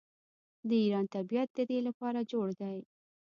[0.67, 2.77] د ایران طبیعت د دې لپاره جوړ دی.